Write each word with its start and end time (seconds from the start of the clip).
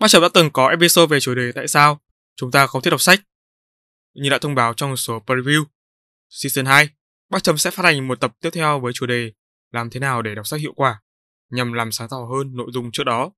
bác 0.00 0.08
chấm 0.08 0.22
đã 0.22 0.28
từng 0.34 0.50
có 0.52 0.68
episode 0.68 1.06
về 1.06 1.20
chủ 1.20 1.34
đề 1.34 1.52
tại 1.52 1.68
sao 1.68 2.00
chúng 2.36 2.50
ta 2.50 2.66
không 2.66 2.82
thích 2.82 2.90
đọc 2.90 3.00
sách. 3.00 3.20
Như 4.14 4.30
đã 4.30 4.38
thông 4.38 4.54
báo 4.54 4.74
trong 4.74 4.96
số 4.96 5.22
preview, 5.26 5.64
season 6.28 6.66
2, 6.66 6.88
Bác 7.30 7.42
Trầm 7.42 7.58
sẽ 7.58 7.70
phát 7.70 7.82
hành 7.82 8.08
một 8.08 8.20
tập 8.20 8.32
tiếp 8.40 8.50
theo 8.52 8.80
với 8.80 8.92
chủ 8.92 9.06
đề 9.06 9.32
làm 9.72 9.90
thế 9.90 10.00
nào 10.00 10.22
để 10.22 10.34
đọc 10.34 10.46
sách 10.46 10.60
hiệu 10.60 10.72
quả, 10.76 11.02
nhằm 11.50 11.72
làm 11.72 11.92
sáng 11.92 12.08
tỏ 12.08 12.16
hơn 12.16 12.56
nội 12.56 12.70
dung 12.72 12.90
trước 12.92 13.04
đó. 13.04 13.32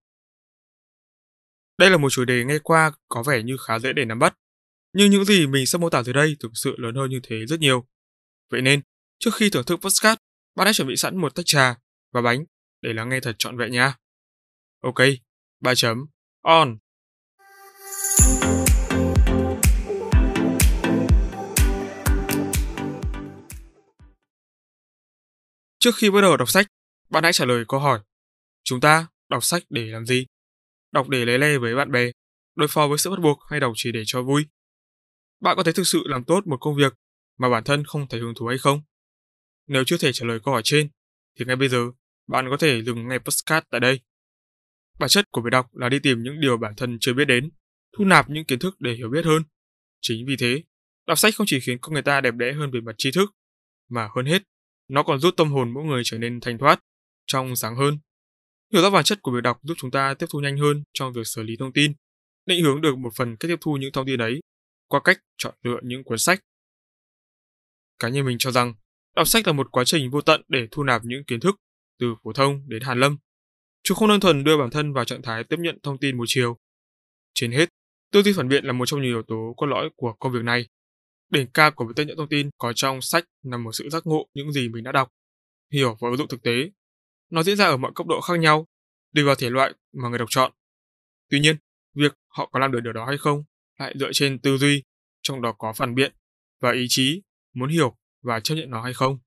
Đây 1.78 1.90
là 1.90 1.96
một 1.96 2.10
chủ 2.10 2.24
đề 2.24 2.44
nghe 2.44 2.58
qua 2.58 2.92
có 3.08 3.22
vẻ 3.22 3.42
như 3.42 3.56
khá 3.66 3.78
dễ 3.78 3.92
để 3.92 4.04
nắm 4.04 4.18
bắt, 4.18 4.38
nhưng 4.92 5.10
những 5.10 5.24
gì 5.24 5.46
mình 5.46 5.66
sẽ 5.66 5.78
mô 5.78 5.90
tả 5.90 6.02
dưới 6.02 6.12
đây 6.12 6.36
thực 6.40 6.50
sự 6.54 6.74
lớn 6.78 6.94
hơn 6.94 7.10
như 7.10 7.20
thế 7.22 7.46
rất 7.46 7.60
nhiều. 7.60 7.88
Vậy 8.50 8.62
nên, 8.62 8.82
trước 9.18 9.34
khi 9.34 9.50
thưởng 9.50 9.64
thức 9.64 9.76
podcast, 9.76 10.18
bạn 10.54 10.66
hãy 10.66 10.74
chuẩn 10.74 10.88
bị 10.88 10.96
sẵn 10.96 11.16
một 11.16 11.34
tách 11.34 11.46
trà 11.46 11.74
và 12.12 12.22
bánh 12.22 12.44
để 12.82 12.92
lắng 12.92 13.08
nghe 13.08 13.20
thật 13.20 13.36
trọn 13.38 13.56
vẹn 13.56 13.72
nha. 13.72 13.94
Ok, 14.82 14.98
3 15.60 15.74
chấm, 15.74 16.06
on. 16.48 16.78
Trước 25.78 25.90
khi 25.96 26.10
bắt 26.10 26.20
đầu 26.20 26.36
đọc 26.36 26.50
sách, 26.50 26.66
bạn 27.10 27.22
hãy 27.22 27.32
trả 27.32 27.44
lời 27.44 27.64
câu 27.68 27.80
hỏi. 27.80 28.00
Chúng 28.64 28.80
ta 28.80 29.06
đọc 29.28 29.44
sách 29.44 29.62
để 29.70 29.86
làm 29.86 30.06
gì? 30.06 30.26
Đọc 30.92 31.08
để 31.08 31.24
lấy 31.24 31.38
lê 31.38 31.58
với 31.58 31.74
bạn 31.74 31.92
bè, 31.92 32.10
đối 32.54 32.68
phó 32.68 32.88
với 32.88 32.98
sự 32.98 33.10
bắt 33.10 33.20
buộc 33.22 33.38
hay 33.50 33.60
đọc 33.60 33.72
chỉ 33.76 33.92
để 33.92 34.02
cho 34.06 34.22
vui? 34.22 34.46
Bạn 35.40 35.56
có 35.56 35.62
thể 35.62 35.72
thực 35.72 35.86
sự 35.86 36.02
làm 36.04 36.24
tốt 36.24 36.46
một 36.46 36.58
công 36.60 36.76
việc 36.76 36.94
mà 37.38 37.48
bản 37.48 37.64
thân 37.64 37.84
không 37.84 38.08
thể 38.08 38.18
hứng 38.18 38.34
thú 38.36 38.46
hay 38.46 38.58
không? 38.58 38.82
Nếu 39.66 39.82
chưa 39.86 39.96
thể 39.98 40.12
trả 40.12 40.26
lời 40.26 40.40
câu 40.44 40.54
hỏi 40.54 40.62
trên, 40.64 40.90
thì 41.38 41.44
ngay 41.44 41.56
bây 41.56 41.68
giờ 41.68 41.86
bạn 42.26 42.46
có 42.50 42.56
thể 42.56 42.82
dừng 42.82 43.08
nghe 43.08 43.18
podcast 43.18 43.64
tại 43.70 43.80
đây. 43.80 44.00
Bản 44.98 45.08
chất 45.08 45.30
của 45.30 45.40
việc 45.40 45.50
đọc 45.50 45.76
là 45.76 45.88
đi 45.88 45.98
tìm 45.98 46.22
những 46.22 46.40
điều 46.40 46.56
bản 46.56 46.74
thân 46.76 46.98
chưa 47.00 47.14
biết 47.14 47.24
đến, 47.24 47.50
thu 47.98 48.04
nạp 48.04 48.30
những 48.30 48.44
kiến 48.44 48.58
thức 48.58 48.80
để 48.80 48.94
hiểu 48.94 49.08
biết 49.08 49.24
hơn. 49.24 49.42
Chính 50.00 50.26
vì 50.26 50.36
thế, 50.36 50.62
đọc 51.06 51.18
sách 51.18 51.34
không 51.34 51.46
chỉ 51.46 51.60
khiến 51.60 51.78
con 51.80 51.92
người 51.92 52.02
ta 52.02 52.20
đẹp 52.20 52.34
đẽ 52.34 52.52
hơn 52.52 52.70
về 52.70 52.80
mặt 52.80 52.94
tri 52.98 53.10
thức, 53.14 53.34
mà 53.88 54.08
hơn 54.16 54.26
hết, 54.26 54.42
nó 54.88 55.02
còn 55.02 55.18
giúp 55.18 55.34
tâm 55.36 55.52
hồn 55.52 55.74
mỗi 55.74 55.84
người 55.84 56.02
trở 56.04 56.18
nên 56.18 56.40
thanh 56.40 56.58
thoát, 56.58 56.80
trong 57.26 57.56
sáng 57.56 57.76
hơn. 57.76 57.98
Hiểu 58.72 58.82
rõ 58.82 58.90
bản 58.90 59.04
chất 59.04 59.22
của 59.22 59.32
việc 59.32 59.40
đọc 59.42 59.58
giúp 59.62 59.74
chúng 59.78 59.90
ta 59.90 60.14
tiếp 60.14 60.26
thu 60.30 60.40
nhanh 60.40 60.56
hơn 60.56 60.82
trong 60.92 61.12
việc 61.12 61.26
xử 61.26 61.42
lý 61.42 61.56
thông 61.58 61.72
tin, 61.72 61.92
định 62.46 62.64
hướng 62.64 62.80
được 62.80 62.98
một 62.98 63.10
phần 63.16 63.36
cách 63.36 63.48
tiếp 63.48 63.56
thu 63.60 63.76
những 63.76 63.92
thông 63.92 64.06
tin 64.06 64.20
ấy 64.20 64.40
qua 64.88 65.00
cách 65.04 65.18
chọn 65.36 65.54
lựa 65.62 65.80
những 65.82 66.04
cuốn 66.04 66.18
sách. 66.18 66.40
Cá 67.98 68.08
nhân 68.08 68.26
mình 68.26 68.38
cho 68.38 68.50
rằng, 68.50 68.74
đọc 69.16 69.28
sách 69.28 69.46
là 69.46 69.52
một 69.52 69.68
quá 69.70 69.84
trình 69.84 70.10
vô 70.10 70.20
tận 70.20 70.42
để 70.48 70.68
thu 70.70 70.82
nạp 70.82 71.02
những 71.04 71.24
kiến 71.24 71.40
thức 71.40 71.56
từ 71.98 72.14
phổ 72.24 72.32
thông 72.32 72.68
đến 72.68 72.82
hàn 72.82 73.00
lâm. 73.00 73.16
Chúng 73.88 73.96
không 73.98 74.08
đơn 74.08 74.20
thuần 74.20 74.44
đưa 74.44 74.56
bản 74.56 74.70
thân 74.70 74.92
vào 74.92 75.04
trạng 75.04 75.22
thái 75.22 75.44
tiếp 75.44 75.56
nhận 75.58 75.78
thông 75.82 75.98
tin 75.98 76.16
một 76.16 76.24
chiều. 76.26 76.58
Trên 77.34 77.52
hết, 77.52 77.68
tư 78.12 78.22
duy 78.22 78.32
phản 78.36 78.48
biện 78.48 78.64
là 78.64 78.72
một 78.72 78.86
trong 78.86 79.02
nhiều 79.02 79.10
yếu 79.10 79.22
tố 79.22 79.54
cốt 79.56 79.66
lõi 79.66 79.90
của 79.96 80.12
công 80.12 80.32
việc 80.32 80.42
này. 80.42 80.68
Đỉnh 81.30 81.46
cao 81.54 81.70
của 81.70 81.84
việc 81.84 81.92
tiếp 81.96 82.04
nhận 82.04 82.16
thông 82.16 82.28
tin 82.28 82.50
có 82.58 82.72
trong 82.72 83.02
sách 83.02 83.24
nằm 83.44 83.68
ở 83.68 83.72
sự 83.72 83.88
giác 83.88 84.06
ngộ 84.06 84.28
những 84.34 84.52
gì 84.52 84.68
mình 84.68 84.84
đã 84.84 84.92
đọc, 84.92 85.12
hiểu 85.72 85.96
và 86.00 86.08
ứng 86.08 86.16
dụng 86.16 86.28
thực 86.28 86.42
tế. 86.42 86.70
Nó 87.30 87.42
diễn 87.42 87.56
ra 87.56 87.66
ở 87.66 87.76
mọi 87.76 87.92
cấp 87.94 88.06
độ 88.06 88.20
khác 88.20 88.38
nhau, 88.38 88.66
tùy 89.14 89.24
vào 89.24 89.34
thể 89.34 89.50
loại 89.50 89.74
mà 89.92 90.08
người 90.08 90.18
đọc 90.18 90.28
chọn. 90.30 90.52
Tuy 91.30 91.40
nhiên, 91.40 91.56
việc 91.94 92.14
họ 92.26 92.46
có 92.52 92.58
làm 92.58 92.72
được 92.72 92.80
điều 92.80 92.92
đó 92.92 93.06
hay 93.06 93.18
không 93.18 93.44
lại 93.78 93.94
dựa 94.00 94.10
trên 94.12 94.38
tư 94.38 94.56
duy, 94.56 94.82
trong 95.22 95.42
đó 95.42 95.54
có 95.58 95.72
phản 95.72 95.94
biện 95.94 96.14
và 96.60 96.72
ý 96.72 96.86
chí 96.88 97.22
muốn 97.54 97.68
hiểu 97.68 97.96
và 98.22 98.40
chấp 98.40 98.54
nhận 98.54 98.70
nó 98.70 98.82
hay 98.82 98.94
không. 98.94 99.18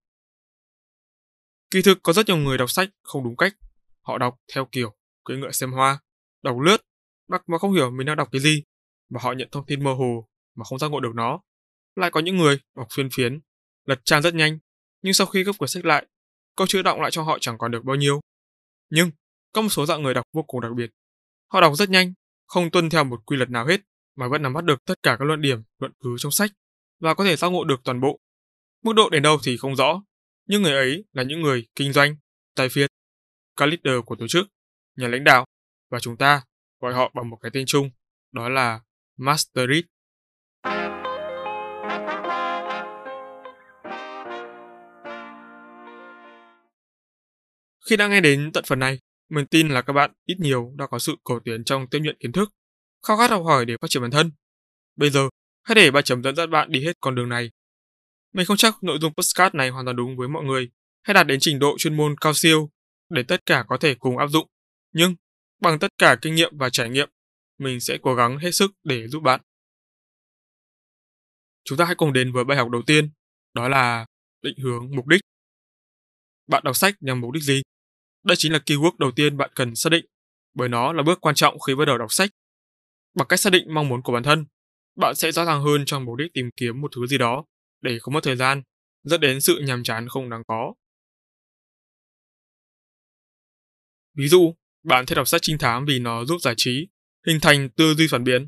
Kỳ 1.71 1.81
thực 1.81 1.99
có 2.03 2.13
rất 2.13 2.27
nhiều 2.27 2.37
người 2.37 2.57
đọc 2.57 2.71
sách 2.71 2.89
không 3.03 3.23
đúng 3.23 3.37
cách. 3.37 3.53
Họ 4.01 4.17
đọc 4.17 4.37
theo 4.53 4.67
kiểu 4.71 4.95
cưỡi 5.23 5.37
ngựa 5.37 5.51
xem 5.51 5.71
hoa, 5.71 5.99
đọc 6.43 6.59
lướt, 6.59 6.77
đọc 7.27 7.41
mà 7.47 7.57
không 7.57 7.73
hiểu 7.73 7.91
mình 7.91 8.07
đang 8.07 8.15
đọc 8.15 8.29
cái 8.31 8.41
gì, 8.41 8.63
và 9.09 9.19
họ 9.23 9.33
nhận 9.33 9.47
thông 9.51 9.65
tin 9.65 9.83
mơ 9.83 9.93
hồ 9.93 10.27
mà 10.55 10.63
không 10.63 10.79
giác 10.79 10.91
ngộ 10.91 10.99
được 10.99 11.15
nó. 11.15 11.39
Lại 11.95 12.11
có 12.11 12.19
những 12.19 12.37
người 12.37 12.59
đọc 12.75 12.87
phiên 12.95 13.09
phiến, 13.09 13.39
lật 13.85 13.99
trang 14.03 14.21
rất 14.21 14.33
nhanh, 14.33 14.59
nhưng 15.01 15.13
sau 15.13 15.27
khi 15.27 15.43
gấp 15.43 15.51
cuốn 15.57 15.69
sách 15.69 15.85
lại, 15.85 16.07
câu 16.55 16.67
chữ 16.67 16.81
động 16.81 17.01
lại 17.01 17.11
cho 17.11 17.23
họ 17.23 17.37
chẳng 17.41 17.57
còn 17.57 17.71
được 17.71 17.83
bao 17.83 17.95
nhiêu. 17.95 18.21
Nhưng 18.89 19.11
có 19.53 19.61
một 19.61 19.69
số 19.69 19.85
dạng 19.85 20.03
người 20.03 20.13
đọc 20.13 20.25
vô 20.33 20.43
cùng 20.43 20.61
đặc 20.61 20.71
biệt. 20.75 20.91
Họ 21.47 21.61
đọc 21.61 21.73
rất 21.75 21.89
nhanh, 21.89 22.13
không 22.47 22.71
tuân 22.71 22.89
theo 22.89 23.03
một 23.03 23.25
quy 23.25 23.37
luật 23.37 23.49
nào 23.49 23.65
hết, 23.65 23.81
mà 24.15 24.27
vẫn 24.27 24.41
nắm 24.41 24.53
bắt 24.53 24.63
được 24.63 24.85
tất 24.85 25.03
cả 25.03 25.15
các 25.19 25.25
luận 25.25 25.41
điểm, 25.41 25.63
luận 25.79 25.91
cứ 25.99 26.15
trong 26.17 26.31
sách 26.31 26.51
và 26.99 27.13
có 27.13 27.23
thể 27.23 27.35
giác 27.35 27.49
ngộ 27.49 27.63
được 27.63 27.81
toàn 27.83 28.01
bộ. 28.01 28.19
Mức 28.83 28.93
độ 28.95 29.09
đến 29.09 29.23
đâu 29.23 29.37
thì 29.43 29.57
không 29.57 29.75
rõ, 29.75 30.03
nhưng 30.47 30.61
người 30.61 30.73
ấy 30.73 31.05
là 31.11 31.23
những 31.23 31.41
người 31.41 31.67
kinh 31.75 31.93
doanh, 31.93 32.15
tài 32.55 32.69
phiệt, 32.69 32.89
các 33.55 33.65
leader 33.65 34.05
của 34.05 34.15
tổ 34.15 34.27
chức, 34.27 34.47
nhà 34.95 35.07
lãnh 35.07 35.23
đạo 35.23 35.45
và 35.89 35.99
chúng 35.99 36.17
ta 36.17 36.41
gọi 36.79 36.93
họ 36.93 37.11
bằng 37.15 37.29
một 37.29 37.37
cái 37.41 37.51
tên 37.53 37.65
chung, 37.67 37.89
đó 38.31 38.49
là 38.49 38.79
Masterit. 39.17 39.85
Khi 47.89 47.97
đã 47.97 48.07
nghe 48.07 48.21
đến 48.21 48.51
tận 48.53 48.63
phần 48.67 48.79
này, 48.79 48.99
mình 49.29 49.45
tin 49.45 49.69
là 49.69 49.81
các 49.81 49.93
bạn 49.93 50.11
ít 50.25 50.39
nhiều 50.39 50.73
đã 50.77 50.87
có 50.87 50.99
sự 50.99 51.15
cầu 51.25 51.39
tiến 51.45 51.63
trong 51.63 51.87
tiếp 51.87 51.99
nhận 52.01 52.15
kiến 52.19 52.31
thức, 52.31 52.49
khao 53.07 53.17
khát 53.17 53.29
học 53.29 53.43
hỏi 53.45 53.65
để 53.65 53.75
phát 53.81 53.87
triển 53.89 54.01
bản 54.01 54.11
thân. 54.11 54.31
Bây 54.95 55.09
giờ, 55.09 55.29
hãy 55.63 55.75
để 55.75 55.91
ba 55.91 56.01
chấm 56.01 56.23
dẫn 56.23 56.35
dắt 56.35 56.49
bạn 56.49 56.71
đi 56.71 56.85
hết 56.85 56.97
con 57.01 57.15
đường 57.15 57.29
này. 57.29 57.51
Mình 58.33 58.45
không 58.45 58.57
chắc 58.57 58.83
nội 58.83 58.97
dung 59.01 59.13
postcard 59.13 59.55
này 59.55 59.69
hoàn 59.69 59.85
toàn 59.85 59.95
đúng 59.95 60.17
với 60.17 60.27
mọi 60.27 60.43
người, 60.43 60.69
hay 61.03 61.13
đạt 61.13 61.27
đến 61.27 61.39
trình 61.39 61.59
độ 61.59 61.75
chuyên 61.77 61.97
môn 61.97 62.15
cao 62.21 62.33
siêu 62.33 62.69
để 63.11 63.23
tất 63.23 63.45
cả 63.45 63.65
có 63.67 63.77
thể 63.77 63.95
cùng 63.95 64.17
áp 64.17 64.27
dụng. 64.27 64.47
Nhưng, 64.93 65.15
bằng 65.61 65.79
tất 65.79 65.97
cả 65.97 66.17
kinh 66.21 66.35
nghiệm 66.35 66.57
và 66.57 66.69
trải 66.69 66.89
nghiệm, 66.89 67.09
mình 67.57 67.79
sẽ 67.79 67.97
cố 68.01 68.15
gắng 68.15 68.37
hết 68.37 68.51
sức 68.51 68.71
để 68.83 69.07
giúp 69.07 69.19
bạn. 69.19 69.41
Chúng 71.63 71.77
ta 71.77 71.85
hãy 71.85 71.95
cùng 71.95 72.13
đến 72.13 72.31
với 72.31 72.43
bài 72.43 72.57
học 72.57 72.69
đầu 72.69 72.81
tiên, 72.87 73.11
đó 73.53 73.67
là 73.67 74.05
định 74.41 74.57
hướng 74.59 74.95
mục 74.95 75.07
đích. 75.07 75.21
Bạn 76.47 76.63
đọc 76.63 76.75
sách 76.75 76.95
nhằm 76.99 77.21
mục 77.21 77.31
đích 77.31 77.43
gì? 77.43 77.61
Đây 78.23 78.35
chính 78.37 78.53
là 78.53 78.59
keyword 78.65 78.97
đầu 78.99 79.11
tiên 79.11 79.37
bạn 79.37 79.51
cần 79.55 79.75
xác 79.75 79.89
định, 79.89 80.05
bởi 80.53 80.69
nó 80.69 80.93
là 80.93 81.03
bước 81.03 81.21
quan 81.21 81.35
trọng 81.35 81.59
khi 81.59 81.75
bắt 81.75 81.85
đầu 81.85 81.97
đọc 81.97 82.11
sách. 82.11 82.29
Bằng 83.13 83.27
cách 83.27 83.39
xác 83.39 83.49
định 83.49 83.73
mong 83.73 83.89
muốn 83.89 84.01
của 84.01 84.13
bản 84.13 84.23
thân, 84.23 84.45
bạn 84.95 85.15
sẽ 85.15 85.31
rõ 85.31 85.45
ràng 85.45 85.63
hơn 85.63 85.85
trong 85.85 86.05
mục 86.05 86.17
đích 86.17 86.33
tìm 86.33 86.49
kiếm 86.57 86.81
một 86.81 86.91
thứ 86.95 87.07
gì 87.07 87.17
đó 87.17 87.45
để 87.81 87.99
không 87.99 88.13
mất 88.13 88.23
thời 88.23 88.35
gian, 88.35 88.61
dẫn 89.03 89.21
đến 89.21 89.41
sự 89.41 89.59
nhàm 89.59 89.83
chán 89.83 90.07
không 90.09 90.29
đáng 90.29 90.43
có. 90.47 90.73
Ví 94.13 94.27
dụ, 94.27 94.55
bạn 94.83 95.05
thích 95.05 95.15
đọc 95.15 95.27
sách 95.27 95.41
trinh 95.41 95.57
thám 95.57 95.85
vì 95.85 95.99
nó 95.99 96.25
giúp 96.25 96.37
giải 96.41 96.53
trí, 96.57 96.87
hình 97.27 97.39
thành 97.41 97.69
tư 97.69 97.93
duy 97.93 98.07
phản 98.07 98.23
biện. 98.23 98.47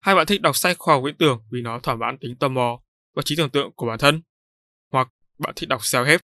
Hay 0.00 0.14
bạn 0.14 0.26
thích 0.26 0.40
đọc 0.40 0.56
sách 0.56 0.78
khoa 0.78 0.94
học 0.94 1.02
viễn 1.06 1.16
tưởng 1.18 1.42
vì 1.50 1.60
nó 1.60 1.80
thỏa 1.80 1.94
mãn 1.94 2.18
tính 2.18 2.36
tò 2.36 2.48
mò 2.48 2.82
và 3.14 3.22
trí 3.22 3.36
tưởng 3.36 3.50
tượng 3.50 3.72
của 3.72 3.86
bản 3.86 3.98
thân. 3.98 4.22
Hoặc 4.92 5.08
bạn 5.38 5.52
thích 5.56 5.68
đọc 5.68 5.80
self-help 5.80 6.18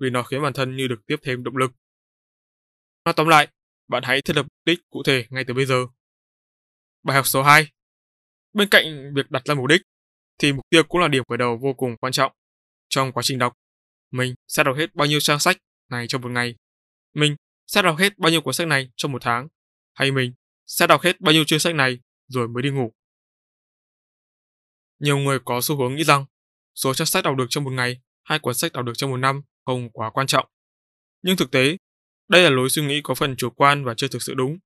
vì 0.00 0.10
nó 0.10 0.22
khiến 0.22 0.42
bản 0.42 0.52
thân 0.52 0.76
như 0.76 0.88
được 0.88 1.06
tiếp 1.06 1.16
thêm 1.22 1.44
động 1.44 1.56
lực. 1.56 1.72
Nói 3.04 3.14
tóm 3.16 3.28
lại, 3.28 3.48
bạn 3.88 4.02
hãy 4.02 4.22
thiết 4.22 4.36
lập 4.36 4.42
mục 4.42 4.64
đích 4.64 4.78
cụ 4.90 5.02
thể 5.02 5.26
ngay 5.30 5.44
từ 5.46 5.54
bây 5.54 5.66
giờ. 5.66 5.86
Bài 7.02 7.16
học 7.16 7.26
số 7.26 7.42
2 7.42 7.70
Bên 8.52 8.68
cạnh 8.68 9.14
việc 9.14 9.30
đặt 9.30 9.42
ra 9.44 9.54
mục 9.54 9.66
đích, 9.66 9.80
thì 10.38 10.52
mục 10.52 10.64
tiêu 10.70 10.82
cũng 10.82 11.00
là 11.00 11.08
điểm 11.08 11.24
khởi 11.28 11.38
đầu 11.38 11.58
vô 11.62 11.72
cùng 11.72 11.96
quan 11.96 12.12
trọng. 12.12 12.32
Trong 12.88 13.12
quá 13.12 13.22
trình 13.22 13.38
đọc, 13.38 13.52
mình 14.10 14.34
sẽ 14.48 14.64
đọc 14.64 14.76
hết 14.76 14.94
bao 14.94 15.06
nhiêu 15.06 15.20
trang 15.20 15.40
sách 15.40 15.56
này 15.90 16.06
trong 16.08 16.22
một 16.22 16.30
ngày. 16.30 16.54
Mình 17.14 17.36
sẽ 17.70 17.82
đọc 17.82 17.96
hết 17.98 18.18
bao 18.18 18.30
nhiêu 18.30 18.40
cuốn 18.40 18.54
sách 18.54 18.66
này 18.66 18.90
trong 18.96 19.12
một 19.12 19.22
tháng. 19.22 19.48
Hay 19.94 20.10
mình 20.12 20.32
sẽ 20.66 20.86
đọc 20.86 21.02
hết 21.02 21.20
bao 21.20 21.32
nhiêu 21.32 21.44
chương 21.44 21.58
sách 21.58 21.74
này 21.74 21.98
rồi 22.28 22.48
mới 22.48 22.62
đi 22.62 22.70
ngủ. 22.70 22.92
Nhiều 24.98 25.18
người 25.18 25.38
có 25.44 25.60
xu 25.62 25.76
hướng 25.76 25.94
nghĩ 25.94 26.04
rằng 26.04 26.24
số 26.74 26.94
trang 26.94 27.06
sách 27.06 27.24
đọc 27.24 27.36
được 27.36 27.46
trong 27.48 27.64
một 27.64 27.70
ngày 27.70 28.00
hay 28.22 28.38
cuốn 28.38 28.54
sách 28.54 28.72
đọc 28.72 28.84
được 28.84 28.92
trong 28.96 29.10
một 29.10 29.16
năm 29.16 29.42
không 29.66 29.90
quá 29.90 30.10
quan 30.10 30.26
trọng. 30.26 30.46
Nhưng 31.22 31.36
thực 31.36 31.50
tế, 31.50 31.76
đây 32.28 32.42
là 32.42 32.50
lối 32.50 32.70
suy 32.70 32.82
nghĩ 32.82 33.00
có 33.04 33.14
phần 33.14 33.36
chủ 33.36 33.50
quan 33.50 33.84
và 33.84 33.94
chưa 33.96 34.08
thực 34.08 34.22
sự 34.22 34.34
đúng. 34.34 34.58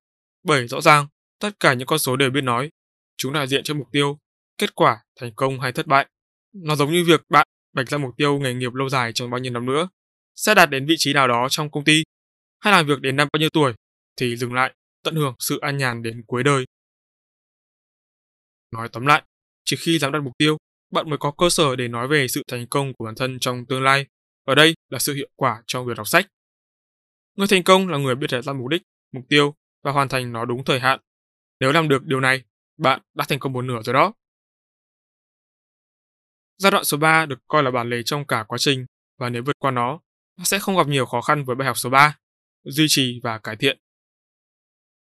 Bởi 0.42 0.68
rõ 0.68 0.80
ràng, 0.80 1.06
tất 1.40 1.60
cả 1.60 1.74
những 1.74 1.86
con 1.86 1.98
số 1.98 2.16
đều 2.16 2.30
biết 2.30 2.44
nói, 2.44 2.70
chúng 3.16 3.32
đại 3.32 3.46
diện 3.46 3.64
cho 3.64 3.74
mục 3.74 3.88
tiêu, 3.92 4.18
kết 4.58 4.74
quả, 4.74 5.04
thành 5.20 5.32
công 5.36 5.60
hay 5.60 5.72
thất 5.72 5.86
bại. 5.86 6.08
Nó 6.52 6.76
giống 6.76 6.92
như 6.92 7.04
việc 7.06 7.20
bạn 7.28 7.48
vạch 7.72 7.88
ra 7.88 7.98
mục 7.98 8.10
tiêu 8.16 8.38
nghề 8.38 8.54
nghiệp 8.54 8.74
lâu 8.74 8.88
dài 8.88 9.12
trong 9.12 9.30
bao 9.30 9.38
nhiêu 9.38 9.52
năm 9.52 9.66
nữa, 9.66 9.88
sẽ 10.36 10.54
đạt 10.54 10.70
đến 10.70 10.86
vị 10.86 10.94
trí 10.98 11.12
nào 11.12 11.28
đó 11.28 11.46
trong 11.50 11.70
công 11.70 11.84
ty, 11.84 12.02
hay 12.64 12.72
làm 12.72 12.86
việc 12.86 13.00
đến 13.00 13.16
năm 13.16 13.28
bao 13.32 13.40
nhiêu 13.40 13.50
tuổi, 13.52 13.72
thì 14.16 14.36
dừng 14.36 14.54
lại, 14.54 14.74
tận 15.02 15.14
hưởng 15.14 15.34
sự 15.38 15.58
an 15.58 15.76
nhàn 15.76 16.02
đến 16.02 16.22
cuối 16.26 16.42
đời, 16.42 16.64
Nói 18.74 18.88
tóm 18.88 19.06
lại, 19.06 19.22
chỉ 19.64 19.76
khi 19.76 19.98
dám 19.98 20.12
đặt 20.12 20.20
mục 20.20 20.32
tiêu, 20.38 20.56
bạn 20.90 21.10
mới 21.10 21.18
có 21.18 21.30
cơ 21.30 21.50
sở 21.50 21.76
để 21.76 21.88
nói 21.88 22.08
về 22.08 22.28
sự 22.28 22.42
thành 22.48 22.66
công 22.66 22.92
của 22.94 23.04
bản 23.04 23.14
thân 23.14 23.38
trong 23.38 23.66
tương 23.66 23.82
lai. 23.82 24.06
Ở 24.44 24.54
đây 24.54 24.74
là 24.88 24.98
sự 24.98 25.14
hiệu 25.14 25.28
quả 25.36 25.62
trong 25.66 25.86
việc 25.86 25.96
đọc 25.96 26.08
sách. 26.08 26.26
Người 27.36 27.46
thành 27.46 27.62
công 27.62 27.88
là 27.88 27.98
người 27.98 28.14
biết 28.14 28.26
đặt 28.30 28.42
ra 28.42 28.52
mục 28.52 28.68
đích, 28.68 28.82
mục 29.12 29.24
tiêu 29.28 29.54
và 29.82 29.92
hoàn 29.92 30.08
thành 30.08 30.32
nó 30.32 30.44
đúng 30.44 30.64
thời 30.64 30.80
hạn. 30.80 31.00
Nếu 31.60 31.72
làm 31.72 31.88
được 31.88 32.04
điều 32.04 32.20
này, 32.20 32.42
bạn 32.76 33.00
đã 33.14 33.24
thành 33.28 33.38
công 33.38 33.52
một 33.52 33.62
nửa 33.62 33.82
rồi 33.82 33.94
đó. 33.94 34.12
Giai 36.58 36.70
đoạn 36.70 36.84
số 36.84 36.96
3 36.96 37.26
được 37.26 37.38
coi 37.48 37.62
là 37.62 37.70
bản 37.70 37.90
lề 37.90 38.02
trong 38.02 38.26
cả 38.26 38.44
quá 38.48 38.58
trình 38.58 38.86
và 39.18 39.28
nếu 39.28 39.42
vượt 39.46 39.58
qua 39.58 39.70
nó, 39.70 40.00
nó 40.38 40.44
sẽ 40.44 40.58
không 40.58 40.76
gặp 40.76 40.86
nhiều 40.88 41.06
khó 41.06 41.20
khăn 41.20 41.44
với 41.44 41.56
bài 41.56 41.66
học 41.66 41.78
số 41.78 41.90
3, 41.90 42.18
duy 42.64 42.86
trì 42.88 43.20
và 43.22 43.38
cải 43.38 43.56
thiện. 43.56 43.78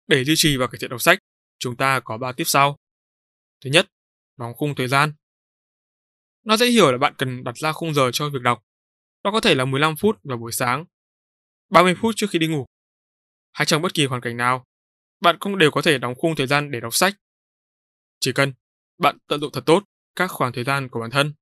Để 0.07 0.23
duy 0.23 0.33
trì 0.37 0.57
và 0.57 0.67
cải 0.67 0.79
thiện 0.79 0.89
đọc 0.89 1.01
sách, 1.01 1.19
chúng 1.59 1.77
ta 1.77 1.99
có 1.99 2.17
3 2.17 2.31
tiếp 2.31 2.43
sau. 2.45 2.77
Thứ 3.63 3.69
nhất, 3.69 3.87
đóng 4.37 4.53
khung 4.53 4.75
thời 4.75 4.87
gian. 4.87 5.13
Nó 6.43 6.57
dễ 6.57 6.67
hiểu 6.67 6.91
là 6.91 6.97
bạn 6.97 7.13
cần 7.17 7.43
đặt 7.43 7.57
ra 7.57 7.71
khung 7.71 7.93
giờ 7.93 8.09
cho 8.13 8.29
việc 8.29 8.41
đọc. 8.41 8.63
đó 9.23 9.31
có 9.31 9.41
thể 9.41 9.55
là 9.55 9.65
15 9.65 9.95
phút 9.95 10.19
vào 10.23 10.37
buổi 10.37 10.51
sáng, 10.51 10.85
30 11.69 11.95
phút 12.01 12.15
trước 12.15 12.27
khi 12.29 12.39
đi 12.39 12.47
ngủ. 12.47 12.65
Hay 13.51 13.65
trong 13.65 13.81
bất 13.81 13.93
kỳ 13.93 14.05
hoàn 14.05 14.21
cảnh 14.21 14.37
nào, 14.37 14.65
bạn 15.19 15.37
cũng 15.39 15.57
đều 15.57 15.71
có 15.71 15.81
thể 15.81 15.97
đóng 15.97 16.15
khung 16.15 16.35
thời 16.35 16.47
gian 16.47 16.71
để 16.71 16.79
đọc 16.79 16.95
sách. 16.95 17.13
Chỉ 18.19 18.31
cần 18.35 18.53
bạn 18.97 19.17
tận 19.27 19.41
dụng 19.41 19.51
thật 19.51 19.63
tốt 19.65 19.83
các 20.15 20.27
khoảng 20.27 20.53
thời 20.53 20.63
gian 20.63 20.89
của 20.89 20.99
bản 20.99 21.11
thân. 21.11 21.33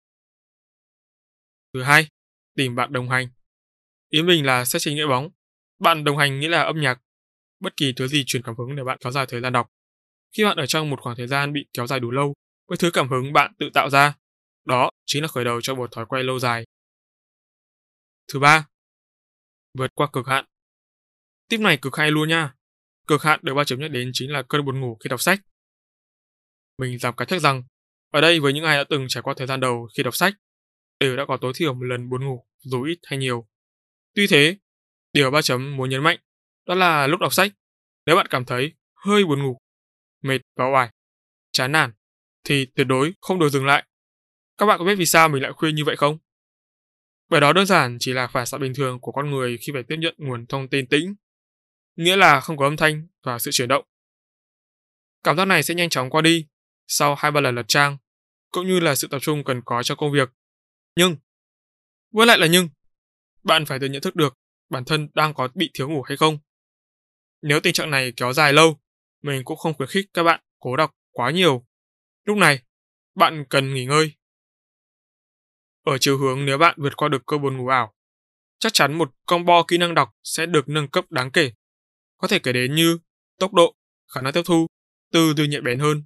Thứ 1.74 1.83
hai, 1.83 2.07
tìm 2.56 2.75
bạn 2.75 2.94
đồng 2.94 3.10
hành. 3.10 3.27
Ý 4.10 4.22
mình 4.22 4.45
là 4.45 4.65
sẽ 4.65 4.80
trình 4.80 4.95
nghĩa 4.95 5.07
bóng. 5.07 5.30
Bạn 5.79 6.03
đồng 6.03 6.17
hành 6.17 6.39
nghĩa 6.39 6.49
là 6.49 6.63
âm 6.63 6.81
nhạc, 6.81 7.01
bất 7.59 7.77
kỳ 7.77 7.93
thứ 7.95 8.07
gì 8.07 8.23
truyền 8.27 8.41
cảm 8.41 8.55
hứng 8.57 8.75
để 8.75 8.83
bạn 8.83 8.97
kéo 9.01 9.11
dài 9.11 9.25
thời 9.29 9.41
gian 9.41 9.53
đọc. 9.53 9.69
Khi 10.37 10.43
bạn 10.43 10.57
ở 10.57 10.65
trong 10.65 10.89
một 10.89 11.01
khoảng 11.01 11.15
thời 11.15 11.27
gian 11.27 11.53
bị 11.53 11.65
kéo 11.73 11.87
dài 11.87 11.99
đủ 11.99 12.11
lâu 12.11 12.33
với 12.67 12.77
thứ 12.77 12.91
cảm 12.93 13.09
hứng 13.09 13.33
bạn 13.33 13.53
tự 13.59 13.69
tạo 13.73 13.89
ra, 13.89 14.15
đó 14.65 14.89
chính 15.05 15.21
là 15.21 15.27
khởi 15.27 15.43
đầu 15.43 15.61
cho 15.61 15.75
một 15.75 15.91
thói 15.91 16.05
quen 16.05 16.25
lâu 16.25 16.39
dài. 16.39 16.65
Thứ 18.33 18.39
ba, 18.39 18.67
vượt 19.77 19.91
qua 19.95 20.07
cực 20.13 20.27
hạn. 20.27 20.45
Tip 21.49 21.59
này 21.59 21.77
cực 21.77 21.95
hay 21.95 22.11
luôn 22.11 22.29
nha. 22.29 22.53
Cực 23.07 23.23
hạn 23.23 23.39
được 23.43 23.53
ba 23.53 23.63
chấm 23.63 23.79
nhắc 23.79 23.91
đến 23.91 24.09
chính 24.13 24.31
là 24.31 24.43
cơn 24.49 24.65
buồn 24.65 24.79
ngủ 24.79 24.97
khi 25.03 25.07
đọc 25.07 25.21
sách. 25.21 25.39
Mình 26.77 26.99
dám 26.99 27.15
cái 27.15 27.25
chắc 27.25 27.41
rằng, 27.41 27.63
ở 28.11 28.21
đây 28.21 28.39
với 28.39 28.53
những 28.53 28.63
ai 28.63 28.77
đã 28.77 28.83
từng 28.89 29.05
trải 29.09 29.23
qua 29.23 29.33
thời 29.37 29.47
gian 29.47 29.59
đầu 29.59 29.87
khi 29.97 30.03
đọc 30.03 30.15
sách, 30.15 30.33
đều 30.99 31.17
đã 31.17 31.25
có 31.27 31.37
tối 31.37 31.53
thiểu 31.55 31.73
một 31.73 31.83
lần 31.83 32.09
buồn 32.09 32.25
ngủ, 32.25 32.45
dù 32.59 32.83
ít 32.83 32.99
hay 33.03 33.19
nhiều. 33.19 33.47
Tuy 34.15 34.27
thế, 34.29 34.57
điều 35.13 35.31
ba 35.31 35.41
chấm 35.41 35.77
muốn 35.77 35.89
nhấn 35.89 36.03
mạnh 36.03 36.19
đó 36.69 36.75
là 36.75 37.07
lúc 37.07 37.19
đọc 37.19 37.33
sách, 37.33 37.51
nếu 38.06 38.15
bạn 38.15 38.27
cảm 38.29 38.45
thấy 38.45 38.73
hơi 38.95 39.25
buồn 39.25 39.44
ngủ, 39.44 39.57
mệt 40.21 40.41
và 40.56 40.65
oải, 40.65 40.89
chán 41.51 41.71
nản, 41.71 41.91
thì 42.44 42.65
tuyệt 42.65 42.88
đối 42.88 43.13
không 43.21 43.39
được 43.39 43.50
dừng 43.50 43.65
lại. 43.65 43.88
Các 44.57 44.65
bạn 44.65 44.79
có 44.79 44.85
biết 44.85 44.95
vì 44.95 45.06
sao 45.06 45.29
mình 45.29 45.44
lại 45.44 45.51
khuyên 45.53 45.75
như 45.75 45.85
vậy 45.85 45.95
không? 45.95 46.17
Bởi 47.29 47.41
đó 47.41 47.53
đơn 47.53 47.65
giản 47.65 47.97
chỉ 48.00 48.13
là 48.13 48.27
phản 48.27 48.45
xạ 48.45 48.57
bình 48.57 48.73
thường 48.75 49.00
của 49.00 49.11
con 49.11 49.29
người 49.29 49.57
khi 49.57 49.73
phải 49.73 49.83
tiếp 49.83 49.95
nhận 50.00 50.15
nguồn 50.17 50.45
thông 50.47 50.69
tin 50.69 50.88
tĩnh, 50.88 51.15
nghĩa 51.95 52.15
là 52.15 52.39
không 52.39 52.57
có 52.57 52.65
âm 52.65 52.77
thanh 52.77 53.07
và 53.23 53.39
sự 53.39 53.51
chuyển 53.51 53.67
động. 53.67 53.85
Cảm 55.23 55.38
giác 55.38 55.45
này 55.45 55.63
sẽ 55.63 55.75
nhanh 55.75 55.89
chóng 55.89 56.09
qua 56.09 56.21
đi 56.21 56.47
sau 56.88 57.15
hai 57.15 57.31
ba 57.31 57.41
lần 57.41 57.55
lật 57.55 57.67
trang, 57.67 57.97
cũng 58.51 58.67
như 58.67 58.79
là 58.79 58.95
sự 58.95 59.07
tập 59.07 59.19
trung 59.21 59.44
cần 59.44 59.62
có 59.65 59.83
cho 59.83 59.95
công 59.95 60.12
việc. 60.12 60.29
Nhưng, 60.95 61.15
với 62.12 62.27
lại 62.27 62.38
là 62.38 62.47
nhưng, 62.47 62.69
bạn 63.44 63.65
phải 63.65 63.79
tự 63.79 63.88
nhận 63.88 64.01
thức 64.01 64.15
được 64.15 64.38
bản 64.69 64.86
thân 64.86 65.07
đang 65.13 65.33
có 65.33 65.48
bị 65.56 65.71
thiếu 65.74 65.89
ngủ 65.89 66.01
hay 66.01 66.18
không. 66.18 66.38
Nếu 67.42 67.60
tình 67.60 67.74
trạng 67.74 67.92
này 67.92 68.13
kéo 68.16 68.33
dài 68.33 68.54
lâu, 68.54 68.80
mình 69.21 69.44
cũng 69.45 69.57
không 69.57 69.74
khuyến 69.74 69.89
khích 69.89 70.06
các 70.13 70.24
bạn 70.24 70.44
cố 70.60 70.75
đọc 70.75 70.95
quá 71.12 71.31
nhiều. 71.31 71.66
Lúc 72.24 72.38
này, 72.38 72.63
bạn 73.16 73.45
cần 73.50 73.74
nghỉ 73.74 73.86
ngơi. 73.86 74.13
Ở 75.83 75.98
chiều 75.98 76.18
hướng 76.18 76.45
nếu 76.45 76.57
bạn 76.57 76.75
vượt 76.77 76.98
qua 76.98 77.10
được 77.10 77.25
cơn 77.25 77.42
buồn 77.42 77.57
ngủ 77.57 77.68
ảo, 77.68 77.95
chắc 78.60 78.74
chắn 78.74 78.98
một 78.98 79.12
combo 79.25 79.63
kỹ 79.68 79.77
năng 79.77 79.95
đọc 79.95 80.16
sẽ 80.24 80.45
được 80.45 80.69
nâng 80.69 80.88
cấp 80.88 81.12
đáng 81.12 81.31
kể. 81.31 81.51
Có 82.18 82.27
thể 82.27 82.39
kể 82.39 82.54
đến 82.54 82.75
như 82.75 83.00
tốc 83.38 83.54
độ, 83.54 83.75
khả 84.07 84.22
năng 84.22 84.33
tiếp 84.33 84.42
thu, 84.45 84.68
tư 85.12 85.33
duy 85.38 85.48
nhạy 85.48 85.62
bén 85.62 85.80
hơn, 85.80 86.04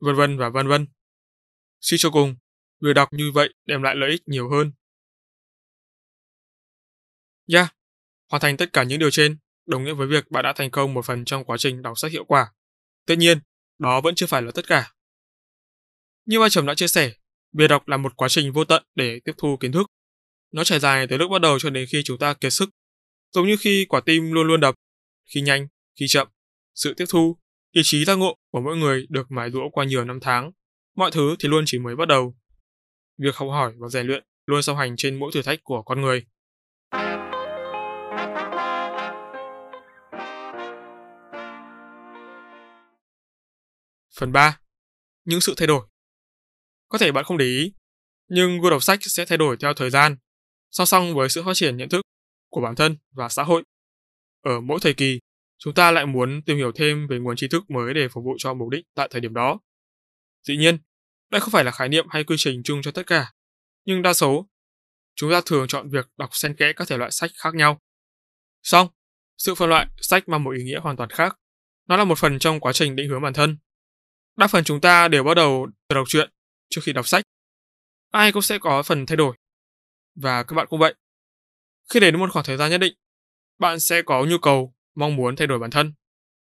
vân 0.00 0.14
vân 0.14 0.38
và 0.38 0.48
vân 0.48 0.68
vân. 0.68 0.86
Suy 1.80 1.96
cho 2.00 2.10
cùng, 2.10 2.36
việc 2.80 2.92
đọc 2.92 3.08
như 3.12 3.30
vậy 3.34 3.54
đem 3.66 3.82
lại 3.82 3.94
lợi 3.96 4.10
ích 4.10 4.22
nhiều 4.26 4.50
hơn. 4.50 4.72
Yeah, 7.52 7.74
hoàn 8.32 8.40
thành 8.40 8.56
tất 8.56 8.72
cả 8.72 8.82
những 8.82 8.98
điều 8.98 9.10
trên 9.10 9.38
đồng 9.66 9.84
nghĩa 9.84 9.92
với 9.92 10.06
việc 10.06 10.30
bạn 10.30 10.44
đã 10.44 10.52
thành 10.52 10.70
công 10.70 10.94
một 10.94 11.04
phần 11.04 11.24
trong 11.24 11.44
quá 11.44 11.56
trình 11.56 11.82
đọc 11.82 11.98
sách 11.98 12.12
hiệu 12.12 12.24
quả. 12.24 12.52
Tuy 13.06 13.16
nhiên, 13.16 13.38
đó 13.78 14.00
vẫn 14.00 14.14
chưa 14.14 14.26
phải 14.26 14.42
là 14.42 14.50
tất 14.54 14.66
cả. 14.66 14.92
Như 16.26 16.40
ba 16.40 16.48
chồng 16.48 16.66
đã 16.66 16.74
chia 16.74 16.88
sẻ, 16.88 17.12
việc 17.52 17.68
đọc 17.68 17.88
là 17.88 17.96
một 17.96 18.16
quá 18.16 18.28
trình 18.28 18.52
vô 18.52 18.64
tận 18.64 18.82
để 18.94 19.20
tiếp 19.24 19.32
thu 19.38 19.56
kiến 19.56 19.72
thức. 19.72 19.86
Nó 20.52 20.64
trải 20.64 20.80
dài 20.80 21.06
từ 21.06 21.16
lúc 21.16 21.30
bắt 21.30 21.40
đầu 21.40 21.58
cho 21.58 21.70
đến 21.70 21.86
khi 21.92 22.02
chúng 22.02 22.18
ta 22.18 22.34
kiệt 22.34 22.52
sức. 22.52 22.70
Giống 23.32 23.46
như 23.46 23.56
khi 23.60 23.86
quả 23.88 24.00
tim 24.00 24.32
luôn 24.32 24.46
luôn 24.46 24.60
đập, 24.60 24.74
khi 25.34 25.40
nhanh, 25.40 25.68
khi 26.00 26.06
chậm, 26.08 26.28
sự 26.74 26.94
tiếp 26.94 27.04
thu, 27.08 27.38
ý 27.72 27.82
chí 27.84 28.04
giác 28.04 28.14
ngộ 28.14 28.36
của 28.52 28.60
mỗi 28.60 28.76
người 28.76 29.06
được 29.08 29.30
mài 29.30 29.50
dũa 29.50 29.68
qua 29.72 29.84
nhiều 29.84 30.04
năm 30.04 30.18
tháng. 30.20 30.52
Mọi 30.96 31.10
thứ 31.10 31.36
thì 31.38 31.48
luôn 31.48 31.64
chỉ 31.66 31.78
mới 31.78 31.96
bắt 31.96 32.08
đầu. 32.08 32.36
Việc 33.18 33.34
học 33.36 33.48
hỏi 33.50 33.72
và 33.78 33.88
rèn 33.88 34.06
luyện 34.06 34.24
luôn 34.46 34.62
song 34.62 34.76
hành 34.76 34.94
trên 34.96 35.18
mỗi 35.18 35.30
thử 35.34 35.42
thách 35.42 35.64
của 35.64 35.82
con 35.82 36.00
người. 36.00 36.24
Phần 44.22 44.32
3. 44.32 44.60
Những 45.24 45.40
sự 45.40 45.54
thay 45.56 45.66
đổi 45.66 45.86
Có 46.88 46.98
thể 46.98 47.12
bạn 47.12 47.24
không 47.24 47.38
để 47.38 47.44
ý, 47.44 47.72
nhưng 48.28 48.60
gu 48.60 48.70
đọc 48.70 48.82
sách 48.82 48.98
sẽ 49.02 49.24
thay 49.24 49.38
đổi 49.38 49.56
theo 49.60 49.74
thời 49.74 49.90
gian, 49.90 50.16
song 50.70 50.86
song 50.86 51.14
với 51.14 51.28
sự 51.28 51.42
phát 51.44 51.52
triển 51.54 51.76
nhận 51.76 51.88
thức 51.88 52.00
của 52.50 52.60
bản 52.60 52.74
thân 52.74 52.96
và 53.10 53.28
xã 53.28 53.42
hội. 53.42 53.62
Ở 54.42 54.60
mỗi 54.60 54.78
thời 54.82 54.94
kỳ, 54.94 55.20
chúng 55.58 55.74
ta 55.74 55.90
lại 55.90 56.06
muốn 56.06 56.42
tìm 56.46 56.56
hiểu 56.56 56.72
thêm 56.74 57.06
về 57.06 57.18
nguồn 57.18 57.36
tri 57.36 57.48
thức 57.48 57.70
mới 57.70 57.94
để 57.94 58.08
phục 58.08 58.24
vụ 58.24 58.34
cho 58.38 58.54
mục 58.54 58.68
đích 58.68 58.84
tại 58.94 59.08
thời 59.10 59.20
điểm 59.20 59.34
đó. 59.34 59.60
Dĩ 60.42 60.56
nhiên, 60.56 60.78
đây 61.30 61.40
không 61.40 61.50
phải 61.50 61.64
là 61.64 61.70
khái 61.70 61.88
niệm 61.88 62.06
hay 62.10 62.24
quy 62.24 62.36
trình 62.38 62.62
chung 62.64 62.82
cho 62.82 62.90
tất 62.90 63.06
cả, 63.06 63.32
nhưng 63.84 64.02
đa 64.02 64.12
số, 64.12 64.48
chúng 65.14 65.30
ta 65.30 65.40
thường 65.46 65.68
chọn 65.68 65.90
việc 65.90 66.08
đọc 66.18 66.30
xen 66.32 66.56
kẽ 66.56 66.72
các 66.76 66.88
thể 66.88 66.96
loại 66.96 67.10
sách 67.10 67.30
khác 67.34 67.54
nhau. 67.54 67.80
Xong, 68.62 68.88
sự 69.38 69.54
phân 69.54 69.68
loại 69.68 69.86
sách 70.00 70.28
mang 70.28 70.44
một 70.44 70.50
ý 70.50 70.64
nghĩa 70.64 70.80
hoàn 70.80 70.96
toàn 70.96 71.10
khác. 71.10 71.38
Nó 71.88 71.96
là 71.96 72.04
một 72.04 72.18
phần 72.18 72.38
trong 72.38 72.60
quá 72.60 72.72
trình 72.72 72.96
định 72.96 73.08
hướng 73.08 73.22
bản 73.22 73.32
thân 73.32 73.56
Đa 74.36 74.46
phần 74.46 74.64
chúng 74.64 74.80
ta 74.80 75.08
đều 75.08 75.24
bắt 75.24 75.34
đầu 75.34 75.68
từ 75.88 75.94
đọc 75.94 76.04
truyện 76.08 76.30
trước 76.70 76.80
khi 76.84 76.92
đọc 76.92 77.08
sách. 77.08 77.24
Ai 78.10 78.32
cũng 78.32 78.42
sẽ 78.42 78.58
có 78.58 78.82
phần 78.82 79.06
thay 79.06 79.16
đổi. 79.16 79.36
Và 80.14 80.42
các 80.42 80.54
bạn 80.54 80.66
cũng 80.70 80.78
vậy. 80.78 80.94
Khi 81.92 82.00
đến 82.00 82.18
một 82.18 82.32
khoảng 82.32 82.44
thời 82.44 82.56
gian 82.56 82.70
nhất 82.70 82.78
định, 82.78 82.94
bạn 83.58 83.80
sẽ 83.80 84.02
có 84.02 84.24
nhu 84.24 84.38
cầu, 84.38 84.74
mong 84.94 85.16
muốn 85.16 85.36
thay 85.36 85.46
đổi 85.46 85.58
bản 85.58 85.70
thân. 85.70 85.92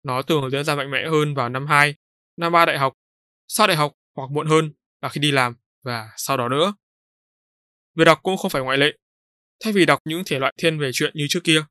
Nó 0.04 0.22
thường 0.22 0.50
diễn 0.52 0.64
ra 0.64 0.76
mạnh 0.76 0.92
mẽ 0.92 1.08
hơn 1.10 1.34
vào 1.34 1.50
năm 1.50 1.68
2, 1.68 1.96
năm 2.38 2.52
3 2.52 2.66
đại 2.66 2.78
học, 2.78 2.94
sau 3.48 3.68
đại 3.68 3.78
học 3.78 3.94
hoặc 4.16 4.32
muộn 4.32 4.48
hơn 4.48 4.74
là 5.02 5.10
khi 5.10 5.22
đi 5.22 5.32
làm 5.32 5.56
và 5.84 6.10
sau 6.18 6.38
đó 6.38 6.50
nữa. 6.50 6.74
Việc 7.96 8.06
đọc 8.06 8.20
cũng 8.24 8.38
không 8.38 8.52
phải 8.52 8.62
ngoại 8.62 8.78
lệ. 8.78 8.98
Thay 9.64 9.74
vì 9.74 9.86
đọc 9.86 10.00
những 10.06 10.24
thể 10.26 10.40
loại 10.40 10.54
thiên 10.58 10.80
về 10.80 10.92
chuyện 10.94 11.12
như 11.16 11.26
trước 11.30 11.40
kia, 11.44 11.66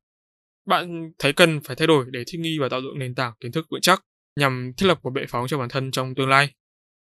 bạn 0.67 1.13
thấy 1.19 1.33
cần 1.33 1.61
phải 1.61 1.77
thay 1.77 1.87
đổi 1.87 2.07
để 2.11 2.25
thích 2.27 2.41
nghi 2.41 2.59
và 2.61 2.69
tạo 2.69 2.81
dựng 2.81 2.99
nền 2.99 3.15
tảng 3.15 3.33
kiến 3.41 3.53
thức 3.53 3.67
vững 3.71 3.81
chắc 3.81 4.03
nhằm 4.37 4.73
thiết 4.76 4.87
lập 4.87 4.99
một 5.02 5.11
bệ 5.11 5.23
phóng 5.28 5.49
cho 5.49 5.59
bản 5.59 5.69
thân 5.69 5.90
trong 5.90 6.14
tương 6.14 6.28
lai. 6.28 6.55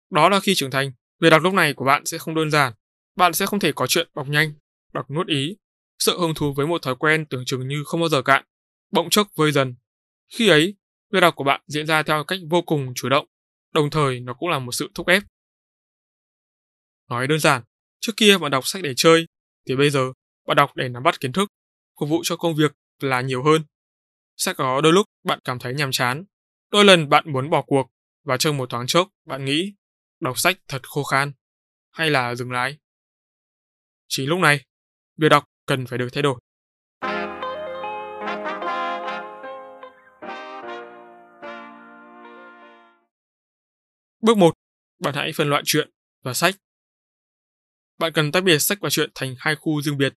Đó 0.09 0.29
là 0.29 0.39
khi 0.39 0.53
trưởng 0.55 0.71
thành, 0.71 0.91
việc 1.19 1.29
đọc 1.29 1.41
lúc 1.41 1.53
này 1.53 1.73
của 1.73 1.85
bạn 1.85 2.05
sẽ 2.05 2.17
không 2.17 2.35
đơn 2.35 2.51
giản. 2.51 2.73
Bạn 3.15 3.33
sẽ 3.33 3.45
không 3.45 3.59
thể 3.59 3.71
có 3.71 3.87
chuyện 3.87 4.09
đọc 4.15 4.27
nhanh, 4.27 4.53
đọc 4.93 5.11
nuốt 5.11 5.27
ý, 5.27 5.57
sợ 5.99 6.17
hứng 6.17 6.33
thú 6.33 6.53
với 6.53 6.67
một 6.67 6.81
thói 6.81 6.95
quen 6.95 7.25
tưởng 7.25 7.45
chừng 7.45 7.67
như 7.67 7.83
không 7.85 7.99
bao 7.99 8.09
giờ 8.09 8.21
cạn, 8.21 8.45
bỗng 8.91 9.09
chốc 9.09 9.27
vơi 9.35 9.51
dần. 9.51 9.75
Khi 10.33 10.49
ấy, 10.49 10.75
việc 11.11 11.19
đọc 11.19 11.35
của 11.35 11.43
bạn 11.43 11.61
diễn 11.67 11.87
ra 11.87 12.03
theo 12.03 12.23
cách 12.23 12.39
vô 12.49 12.61
cùng 12.61 12.93
chủ 12.95 13.09
động, 13.09 13.27
đồng 13.73 13.89
thời 13.89 14.19
nó 14.19 14.33
cũng 14.33 14.49
là 14.49 14.59
một 14.59 14.71
sự 14.71 14.91
thúc 14.93 15.07
ép. 15.07 15.23
Nói 17.09 17.27
đơn 17.27 17.39
giản, 17.39 17.63
trước 17.99 18.13
kia 18.17 18.37
bạn 18.37 18.51
đọc 18.51 18.67
sách 18.67 18.83
để 18.83 18.93
chơi, 18.95 19.25
thì 19.67 19.75
bây 19.75 19.89
giờ 19.89 20.11
bạn 20.47 20.57
đọc 20.57 20.71
để 20.75 20.89
nắm 20.89 21.03
bắt 21.03 21.19
kiến 21.19 21.31
thức, 21.31 21.49
phục 21.99 22.09
vụ 22.09 22.21
cho 22.23 22.37
công 22.37 22.55
việc 22.55 22.71
là 22.99 23.21
nhiều 23.21 23.43
hơn. 23.43 23.63
Sẽ 24.37 24.53
có 24.53 24.81
đôi 24.81 24.93
lúc 24.93 25.05
bạn 25.23 25.39
cảm 25.43 25.59
thấy 25.59 25.73
nhàm 25.73 25.91
chán 25.91 26.23
Đôi 26.71 26.85
lần 26.85 27.09
bạn 27.09 27.23
muốn 27.33 27.49
bỏ 27.49 27.61
cuộc 27.61 27.91
và 28.23 28.37
trong 28.37 28.57
một 28.57 28.69
thoáng 28.69 28.87
chốc 28.87 29.07
bạn 29.25 29.45
nghĩ 29.45 29.73
đọc 30.19 30.39
sách 30.39 30.57
thật 30.67 30.81
khô 30.83 31.03
khan 31.03 31.31
hay 31.91 32.09
là 32.09 32.35
dừng 32.35 32.51
lại. 32.51 32.77
Chỉ 34.07 34.25
lúc 34.25 34.39
này, 34.39 34.65
việc 35.17 35.29
đọc 35.29 35.43
cần 35.65 35.85
phải 35.87 35.99
được 35.99 36.07
thay 36.13 36.23
đổi. 36.23 36.39
Bước 44.21 44.37
1. 44.37 44.53
Bạn 44.99 45.13
hãy 45.15 45.31
phân 45.35 45.49
loại 45.49 45.63
truyện 45.65 45.89
và 46.23 46.33
sách. 46.33 46.55
Bạn 47.99 48.13
cần 48.13 48.31
tách 48.31 48.43
biệt 48.43 48.59
sách 48.59 48.77
và 48.81 48.89
truyện 48.89 49.09
thành 49.15 49.35
hai 49.39 49.55
khu 49.55 49.81
riêng 49.81 49.97
biệt. 49.97 50.13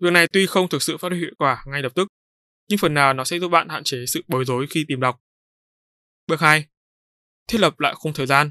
Việc 0.00 0.12
này 0.12 0.26
tuy 0.32 0.46
không 0.46 0.68
thực 0.68 0.82
sự 0.82 0.96
phát 0.96 1.08
huy 1.08 1.18
hiệu 1.18 1.34
quả 1.38 1.64
ngay 1.66 1.82
lập 1.82 1.92
tức, 1.94 2.08
nhưng 2.68 2.78
phần 2.78 2.94
nào 2.94 3.12
nó 3.12 3.24
sẽ 3.24 3.38
giúp 3.38 3.48
bạn 3.48 3.68
hạn 3.68 3.84
chế 3.84 4.04
sự 4.06 4.22
bối 4.28 4.44
rối 4.44 4.66
khi 4.70 4.84
tìm 4.88 5.00
đọc. 5.00 5.20
Bước 6.28 6.40
2. 6.40 6.66
Thiết 7.46 7.58
lập 7.60 7.80
lại 7.80 7.94
khung 7.94 8.12
thời 8.12 8.26
gian. 8.26 8.50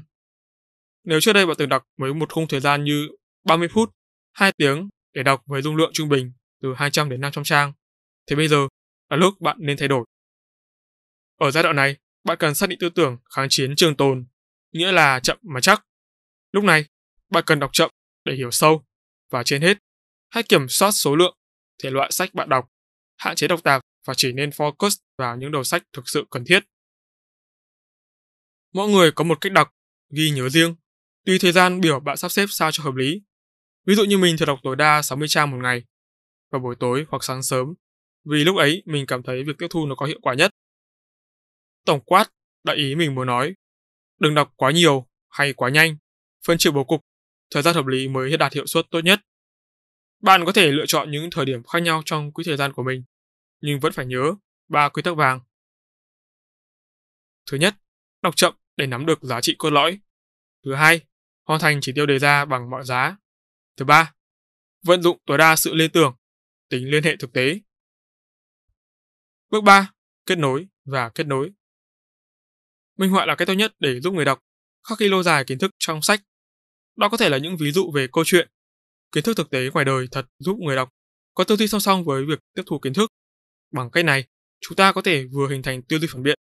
Nếu 1.04 1.20
trước 1.20 1.32
đây 1.32 1.46
bạn 1.46 1.56
từng 1.58 1.68
đọc 1.68 1.84
với 1.96 2.14
một 2.14 2.32
khung 2.32 2.48
thời 2.48 2.60
gian 2.60 2.84
như 2.84 3.08
30 3.44 3.68
phút, 3.72 3.90
2 4.32 4.52
tiếng 4.56 4.88
để 5.12 5.22
đọc 5.22 5.42
với 5.46 5.62
dung 5.62 5.76
lượng 5.76 5.90
trung 5.92 6.08
bình 6.08 6.32
từ 6.62 6.74
200 6.76 7.08
đến 7.08 7.20
500 7.20 7.44
trang, 7.44 7.72
thì 8.26 8.36
bây 8.36 8.48
giờ 8.48 8.68
là 9.10 9.16
lúc 9.16 9.40
bạn 9.40 9.56
nên 9.60 9.76
thay 9.76 9.88
đổi. 9.88 10.04
Ở 11.36 11.50
giai 11.50 11.62
đoạn 11.62 11.76
này, 11.76 11.96
bạn 12.24 12.38
cần 12.40 12.54
xác 12.54 12.68
định 12.68 12.78
tư 12.78 12.88
tưởng 12.88 13.18
kháng 13.34 13.46
chiến 13.50 13.76
trường 13.76 13.96
tồn, 13.96 14.26
nghĩa 14.72 14.92
là 14.92 15.20
chậm 15.20 15.38
mà 15.42 15.60
chắc. 15.60 15.84
Lúc 16.52 16.64
này, 16.64 16.84
bạn 17.30 17.44
cần 17.46 17.60
đọc 17.60 17.70
chậm 17.72 17.90
để 18.24 18.34
hiểu 18.34 18.50
sâu, 18.50 18.84
và 19.30 19.42
trên 19.42 19.62
hết, 19.62 19.78
hãy 20.30 20.42
kiểm 20.42 20.68
soát 20.68 20.90
số 20.90 21.16
lượng, 21.16 21.36
thể 21.82 21.90
loại 21.90 22.12
sách 22.12 22.34
bạn 22.34 22.48
đọc, 22.48 22.68
hạn 23.16 23.36
chế 23.36 23.48
đọc 23.48 23.60
tạp 23.64 23.82
và 24.06 24.14
chỉ 24.16 24.32
nên 24.32 24.50
focus 24.50 24.96
vào 25.18 25.36
những 25.36 25.52
đầu 25.52 25.64
sách 25.64 25.82
thực 25.92 26.08
sự 26.08 26.24
cần 26.30 26.44
thiết. 26.44 26.64
Mỗi 28.72 28.88
người 28.88 29.12
có 29.12 29.24
một 29.24 29.40
cách 29.40 29.52
đọc, 29.52 29.74
ghi 30.10 30.30
nhớ 30.30 30.48
riêng, 30.48 30.74
tùy 31.26 31.38
thời 31.38 31.52
gian 31.52 31.80
biểu 31.80 32.00
bạn 32.00 32.16
sắp 32.16 32.28
xếp 32.28 32.46
sao 32.48 32.72
cho 32.72 32.82
hợp 32.82 32.94
lý. 32.94 33.22
Ví 33.86 33.94
dụ 33.94 34.04
như 34.04 34.18
mình 34.18 34.36
thường 34.36 34.46
đọc 34.46 34.58
tối 34.62 34.76
đa 34.76 35.02
60 35.02 35.28
trang 35.28 35.50
một 35.50 35.58
ngày, 35.62 35.84
vào 36.50 36.60
buổi 36.60 36.74
tối 36.80 37.06
hoặc 37.08 37.24
sáng 37.24 37.42
sớm, 37.42 37.74
vì 38.24 38.44
lúc 38.44 38.56
ấy 38.56 38.82
mình 38.86 39.06
cảm 39.06 39.22
thấy 39.22 39.44
việc 39.44 39.58
tiếp 39.58 39.66
thu 39.70 39.86
nó 39.86 39.94
có 39.94 40.06
hiệu 40.06 40.18
quả 40.22 40.34
nhất. 40.34 40.50
Tổng 41.84 42.00
quát, 42.00 42.32
đại 42.64 42.76
ý 42.76 42.94
mình 42.94 43.14
muốn 43.14 43.26
nói, 43.26 43.54
đừng 44.20 44.34
đọc 44.34 44.52
quá 44.56 44.70
nhiều 44.70 45.06
hay 45.28 45.52
quá 45.52 45.70
nhanh, 45.70 45.96
phân 46.46 46.58
chia 46.58 46.70
bố 46.70 46.84
cục, 46.84 47.04
thời 47.50 47.62
gian 47.62 47.74
hợp 47.74 47.86
lý 47.86 48.08
mới 48.08 48.36
đạt 48.36 48.52
hiệu 48.52 48.66
suất 48.66 48.86
tốt 48.90 49.00
nhất. 49.00 49.20
Bạn 50.22 50.44
có 50.46 50.52
thể 50.52 50.72
lựa 50.72 50.86
chọn 50.86 51.10
những 51.10 51.30
thời 51.30 51.44
điểm 51.44 51.62
khác 51.62 51.78
nhau 51.78 52.02
trong 52.04 52.32
quỹ 52.32 52.44
thời 52.44 52.56
gian 52.56 52.72
của 52.72 52.82
mình, 52.82 53.04
nhưng 53.60 53.80
vẫn 53.80 53.92
phải 53.92 54.06
nhớ 54.06 54.34
ba 54.68 54.88
quy 54.88 55.02
tắc 55.02 55.16
vàng. 55.16 55.40
Thứ 57.50 57.56
nhất, 57.56 57.74
đọc 58.22 58.36
chậm 58.36 58.54
để 58.76 58.86
nắm 58.86 59.06
được 59.06 59.22
giá 59.22 59.40
trị 59.40 59.54
cốt 59.58 59.70
lõi. 59.70 60.00
Thứ 60.64 60.74
hai, 60.74 61.00
hoàn 61.44 61.60
thành 61.60 61.78
chỉ 61.82 61.92
tiêu 61.94 62.06
đề 62.06 62.18
ra 62.18 62.44
bằng 62.44 62.70
mọi 62.70 62.84
giá. 62.84 63.16
Thứ 63.76 63.84
ba, 63.84 64.14
vận 64.82 65.02
dụng 65.02 65.18
tối 65.26 65.38
đa 65.38 65.56
sự 65.56 65.74
liên 65.74 65.90
tưởng, 65.90 66.16
tính 66.68 66.90
liên 66.90 67.02
hệ 67.02 67.16
thực 67.16 67.32
tế. 67.32 67.60
Bước 69.50 69.60
3. 69.60 69.92
Kết 70.26 70.38
nối 70.38 70.68
và 70.84 71.08
kết 71.08 71.26
nối. 71.26 71.50
Minh 72.96 73.10
họa 73.10 73.26
là 73.26 73.34
cách 73.34 73.48
tốt 73.48 73.54
nhất 73.54 73.74
để 73.78 74.00
giúp 74.00 74.14
người 74.14 74.24
đọc 74.24 74.44
khắc 74.88 74.98
ghi 74.98 75.08
lâu 75.08 75.22
dài 75.22 75.44
kiến 75.44 75.58
thức 75.58 75.70
trong 75.78 76.02
sách. 76.02 76.20
Đó 76.96 77.08
có 77.08 77.16
thể 77.16 77.28
là 77.28 77.38
những 77.38 77.56
ví 77.56 77.72
dụ 77.72 77.90
về 77.94 78.08
câu 78.12 78.24
chuyện, 78.26 78.48
kiến 79.12 79.24
thức 79.24 79.36
thực 79.36 79.50
tế 79.50 79.70
ngoài 79.72 79.84
đời 79.84 80.08
thật 80.10 80.26
giúp 80.38 80.56
người 80.58 80.76
đọc 80.76 80.94
có 81.34 81.44
tư 81.44 81.56
duy 81.56 81.68
song 81.68 81.80
song 81.80 82.04
với 82.04 82.24
việc 82.24 82.38
tiếp 82.54 82.62
thu 82.66 82.78
kiến 82.78 82.94
thức. 82.94 83.12
Bằng 83.70 83.90
cách 83.90 84.04
này, 84.04 84.24
chúng 84.60 84.76
ta 84.76 84.92
có 84.92 85.02
thể 85.02 85.26
vừa 85.26 85.48
hình 85.48 85.62
thành 85.62 85.82
tư 85.82 85.98
duy 85.98 86.08
phản 86.10 86.22
biện, 86.22 86.38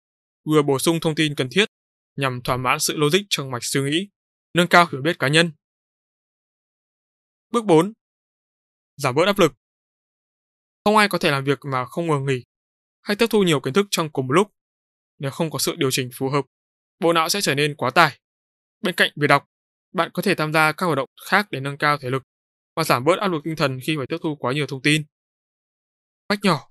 vừa 0.44 0.62
bổ 0.62 0.78
sung 0.78 1.00
thông 1.00 1.14
tin 1.14 1.34
cần 1.34 1.48
thiết 1.50 1.68
nhằm 2.16 2.42
thỏa 2.42 2.56
mãn 2.56 2.78
sự 2.80 2.96
logic 2.96 3.20
trong 3.30 3.50
mạch 3.50 3.64
suy 3.64 3.80
nghĩ, 3.80 4.08
nâng 4.54 4.68
cao 4.68 4.86
hiểu 4.92 5.02
biết 5.02 5.18
cá 5.18 5.28
nhân. 5.28 5.52
Bước 7.50 7.64
4. 7.64 7.92
Giảm 8.96 9.14
bớt 9.14 9.24
áp 9.26 9.38
lực. 9.38 9.52
Không 10.84 10.96
ai 10.96 11.08
có 11.08 11.18
thể 11.18 11.30
làm 11.30 11.44
việc 11.44 11.58
mà 11.64 11.84
không 11.84 12.06
ngừng 12.06 12.26
nghỉ 12.26 12.44
hay 13.02 13.16
tiếp 13.16 13.26
thu 13.30 13.42
nhiều 13.42 13.60
kiến 13.60 13.72
thức 13.72 13.86
trong 13.90 14.10
cùng 14.10 14.26
một 14.26 14.32
lúc. 14.32 14.50
Nếu 15.18 15.30
không 15.30 15.50
có 15.50 15.58
sự 15.58 15.74
điều 15.76 15.90
chỉnh 15.90 16.10
phù 16.14 16.28
hợp, 16.28 16.44
bộ 17.00 17.12
não 17.12 17.28
sẽ 17.28 17.40
trở 17.40 17.54
nên 17.54 17.74
quá 17.76 17.90
tải. 17.90 18.18
Bên 18.80 18.94
cạnh 18.94 19.10
việc 19.16 19.26
đọc, 19.26 19.48
bạn 19.92 20.10
có 20.14 20.22
thể 20.22 20.34
tham 20.34 20.52
gia 20.52 20.72
các 20.72 20.86
hoạt 20.86 20.96
động 20.96 21.08
khác 21.30 21.46
để 21.50 21.60
nâng 21.60 21.78
cao 21.78 21.98
thể 21.98 22.10
lực 22.10 22.22
và 22.76 22.84
giảm 22.84 23.04
bớt 23.04 23.18
áp 23.18 23.28
lực 23.28 23.40
tinh 23.44 23.56
thần 23.56 23.78
khi 23.86 23.96
phải 23.96 24.06
tiếp 24.06 24.16
thu 24.22 24.36
quá 24.36 24.52
nhiều 24.52 24.66
thông 24.66 24.82
tin. 24.82 25.04
Cách 26.28 26.38
nhỏ, 26.42 26.70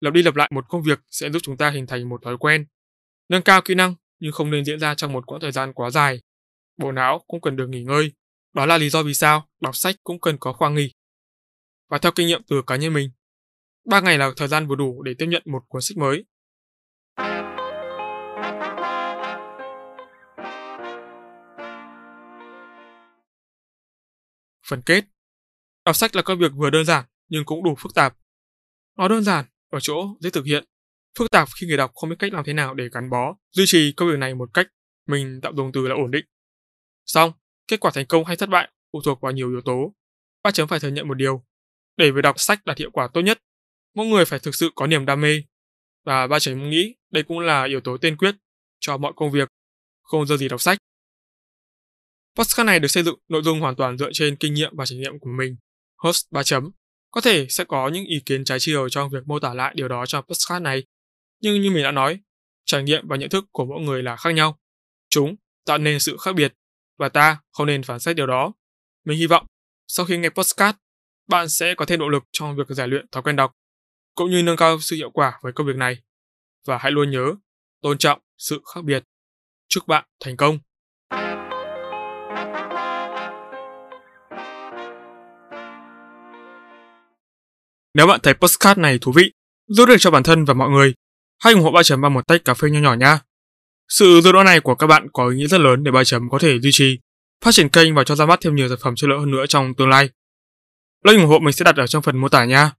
lặp 0.00 0.14
đi 0.14 0.22
lặp 0.22 0.36
lại 0.36 0.50
một 0.54 0.64
công 0.68 0.82
việc 0.82 0.98
sẽ 1.10 1.30
giúp 1.30 1.38
chúng 1.42 1.56
ta 1.56 1.70
hình 1.70 1.86
thành 1.86 2.08
một 2.08 2.22
thói 2.24 2.36
quen, 2.38 2.66
nâng 3.28 3.42
cao 3.42 3.62
kỹ 3.62 3.74
năng 3.74 3.94
nhưng 4.20 4.32
không 4.32 4.50
nên 4.50 4.64
diễn 4.64 4.80
ra 4.80 4.94
trong 4.94 5.12
một 5.12 5.26
quãng 5.26 5.40
thời 5.40 5.52
gian 5.52 5.72
quá 5.72 5.90
dài. 5.90 6.20
Bộ 6.76 6.92
não 6.92 7.24
cũng 7.26 7.40
cần 7.40 7.56
được 7.56 7.68
nghỉ 7.68 7.82
ngơi. 7.82 8.12
Đó 8.54 8.66
là 8.66 8.78
lý 8.78 8.90
do 8.90 9.02
vì 9.02 9.14
sao 9.14 9.48
đọc 9.60 9.76
sách 9.76 9.96
cũng 10.04 10.20
cần 10.20 10.36
có 10.40 10.52
khoang 10.52 10.74
nghỉ. 10.74 10.94
Và 11.88 11.98
theo 11.98 12.12
kinh 12.12 12.26
nghiệm 12.26 12.42
từ 12.48 12.62
cá 12.66 12.76
nhân 12.76 12.92
mình, 12.92 13.10
3 13.84 14.00
ngày 14.00 14.18
là 14.18 14.30
thời 14.36 14.48
gian 14.48 14.66
vừa 14.66 14.74
đủ 14.74 15.02
để 15.02 15.14
tiếp 15.18 15.26
nhận 15.28 15.42
một 15.46 15.62
cuốn 15.68 15.82
sách 15.82 15.96
mới. 15.96 16.24
Phần 24.68 24.82
kết 24.86 25.04
Đọc 25.84 25.96
sách 25.96 26.16
là 26.16 26.22
công 26.22 26.38
việc 26.38 26.52
vừa 26.54 26.70
đơn 26.70 26.84
giản 26.84 27.04
nhưng 27.28 27.44
cũng 27.44 27.64
đủ 27.64 27.74
phức 27.78 27.94
tạp. 27.94 28.16
Nó 28.96 29.08
đơn 29.08 29.22
giản 29.22 29.44
ở 29.70 29.78
chỗ 29.80 30.16
dễ 30.20 30.30
thực 30.30 30.44
hiện, 30.44 30.64
phức 31.18 31.30
tạp 31.30 31.48
khi 31.60 31.66
người 31.66 31.76
đọc 31.76 31.92
không 31.94 32.10
biết 32.10 32.16
cách 32.18 32.32
làm 32.32 32.44
thế 32.44 32.52
nào 32.52 32.74
để 32.74 32.88
gắn 32.92 33.10
bó, 33.10 33.36
duy 33.50 33.64
trì 33.66 33.92
công 33.92 34.08
việc 34.10 34.18
này 34.18 34.34
một 34.34 34.50
cách 34.54 34.66
mình 35.06 35.40
tạo 35.42 35.52
dùng 35.56 35.72
từ 35.72 35.88
là 35.88 35.94
ổn 35.94 36.10
định. 36.10 36.24
Xong, 37.06 37.32
kết 37.68 37.80
quả 37.80 37.90
thành 37.94 38.06
công 38.06 38.24
hay 38.24 38.36
thất 38.36 38.48
bại 38.48 38.68
phụ 38.92 39.00
thuộc 39.04 39.20
vào 39.20 39.32
nhiều 39.32 39.50
yếu 39.50 39.60
tố. 39.60 39.94
Ba 40.42 40.50
chấm 40.50 40.68
phải 40.68 40.80
thừa 40.80 40.88
nhận 40.88 41.08
một 41.08 41.14
điều, 41.14 41.44
để 41.96 42.10
việc 42.10 42.22
đọc 42.22 42.40
sách 42.40 42.64
đạt 42.64 42.78
hiệu 42.78 42.90
quả 42.90 43.08
tốt 43.14 43.20
nhất, 43.20 43.38
mỗi 43.94 44.06
người 44.06 44.24
phải 44.24 44.38
thực 44.38 44.54
sự 44.54 44.70
có 44.74 44.86
niềm 44.86 45.06
đam 45.06 45.20
mê. 45.20 45.42
Và 46.04 46.26
ba 46.26 46.38
chấm 46.38 46.70
nghĩ 46.70 46.94
đây 47.10 47.22
cũng 47.22 47.38
là 47.38 47.64
yếu 47.64 47.80
tố 47.80 47.96
tiên 47.96 48.16
quyết 48.16 48.34
cho 48.80 48.96
mọi 48.96 49.12
công 49.16 49.30
việc, 49.30 49.48
không 50.02 50.26
giờ 50.26 50.36
gì 50.36 50.48
đọc 50.48 50.60
sách. 50.60 50.78
Podcast 52.36 52.66
này 52.66 52.80
được 52.80 52.88
xây 52.88 53.02
dựng 53.02 53.18
nội 53.28 53.42
dung 53.42 53.60
hoàn 53.60 53.76
toàn 53.76 53.98
dựa 53.98 54.10
trên 54.12 54.36
kinh 54.36 54.54
nghiệm 54.54 54.76
và 54.76 54.86
trải 54.86 54.98
nghiệm 54.98 55.18
của 55.20 55.30
mình. 55.38 55.56
Host 55.96 56.26
3 56.30 56.42
chấm 56.42 56.70
có 57.10 57.20
thể 57.20 57.46
sẽ 57.50 57.64
có 57.64 57.88
những 57.88 58.04
ý 58.04 58.22
kiến 58.26 58.44
trái 58.44 58.58
chiều 58.60 58.88
trong 58.88 59.10
việc 59.10 59.26
mô 59.26 59.38
tả 59.38 59.54
lại 59.54 59.74
điều 59.76 59.88
đó 59.88 60.06
trong 60.06 60.24
podcast 60.24 60.62
này. 60.62 60.84
Nhưng 61.40 61.60
như 61.60 61.70
mình 61.70 61.82
đã 61.82 61.92
nói, 61.92 62.20
trải 62.64 62.82
nghiệm 62.82 63.08
và 63.08 63.16
nhận 63.16 63.28
thức 63.28 63.44
của 63.52 63.64
mỗi 63.64 63.80
người 63.80 64.02
là 64.02 64.16
khác 64.16 64.30
nhau. 64.30 64.58
Chúng 65.10 65.36
tạo 65.66 65.78
nên 65.78 66.00
sự 66.00 66.16
khác 66.20 66.32
biệt 66.34 66.54
và 66.98 67.08
ta 67.08 67.38
không 67.50 67.66
nên 67.66 67.82
phán 67.82 68.00
xét 68.00 68.16
điều 68.16 68.26
đó. 68.26 68.52
Mình 69.04 69.18
hy 69.18 69.26
vọng 69.26 69.46
sau 69.86 70.06
khi 70.06 70.18
nghe 70.18 70.28
podcast, 70.28 70.76
bạn 71.28 71.48
sẽ 71.48 71.74
có 71.74 71.84
thêm 71.84 72.00
động 72.00 72.08
lực 72.08 72.22
trong 72.32 72.56
việc 72.56 72.68
rèn 72.68 72.90
luyện 72.90 73.06
thói 73.12 73.22
quen 73.22 73.36
đọc, 73.36 73.52
cũng 74.14 74.30
như 74.30 74.42
nâng 74.42 74.56
cao 74.56 74.78
sự 74.80 74.96
hiệu 74.96 75.10
quả 75.10 75.38
với 75.42 75.52
công 75.52 75.66
việc 75.66 75.76
này. 75.76 75.98
Và 76.66 76.78
hãy 76.78 76.92
luôn 76.92 77.10
nhớ, 77.10 77.34
tôn 77.82 77.98
trọng 77.98 78.20
sự 78.38 78.62
khác 78.74 78.84
biệt. 78.84 79.04
Chúc 79.68 79.86
bạn 79.86 80.04
thành 80.20 80.36
công! 80.36 80.58
Nếu 87.94 88.06
bạn 88.06 88.20
thấy 88.22 88.34
postcard 88.34 88.80
này 88.80 88.98
thú 89.00 89.12
vị, 89.12 89.32
giúp 89.66 89.86
được 89.86 89.96
cho 89.98 90.10
bản 90.10 90.22
thân 90.22 90.44
và 90.44 90.54
mọi 90.54 90.70
người, 90.70 90.94
hãy 91.44 91.52
ủng 91.52 91.62
hộ 91.62 91.70
ba 91.70 91.82
chấm 91.82 92.00
bằng 92.00 92.14
một 92.14 92.26
tách 92.26 92.44
cà 92.44 92.54
phê 92.54 92.70
nho 92.70 92.80
nhỏ 92.80 92.94
nha. 92.94 93.20
Sự 93.88 94.20
giúp 94.20 94.32
đỡ 94.32 94.44
này 94.44 94.60
của 94.60 94.74
các 94.74 94.86
bạn 94.86 95.06
có 95.12 95.28
ý 95.28 95.36
nghĩa 95.36 95.46
rất 95.46 95.60
lớn 95.60 95.84
để 95.84 95.90
ba 95.90 96.04
chấm 96.04 96.30
có 96.30 96.38
thể 96.38 96.60
duy 96.60 96.70
trì, 96.72 96.98
phát 97.44 97.54
triển 97.54 97.68
kênh 97.68 97.94
và 97.94 98.04
cho 98.04 98.14
ra 98.14 98.26
mắt 98.26 98.38
thêm 98.42 98.54
nhiều 98.54 98.68
sản 98.68 98.78
phẩm 98.82 98.94
chất 98.96 99.10
lượng 99.10 99.20
hơn 99.20 99.30
nữa 99.30 99.46
trong 99.46 99.74
tương 99.74 99.88
lai. 99.88 100.10
Link 101.04 101.20
ủng 101.20 101.28
hộ 101.28 101.38
mình 101.38 101.52
sẽ 101.52 101.64
đặt 101.64 101.76
ở 101.76 101.86
trong 101.86 102.02
phần 102.02 102.16
mô 102.16 102.28
tả 102.28 102.44
nha. 102.44 102.72